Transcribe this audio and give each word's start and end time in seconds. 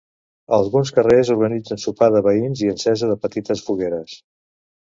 Alguns 0.57 0.91
carrers 0.99 1.29
organitzen 1.33 1.83
sopar 1.85 2.09
de 2.15 2.21
veïns 2.31 2.65
i 2.65 2.73
encesa 2.73 3.11
de 3.13 3.21
petites 3.27 3.63
fogueres. 3.69 4.19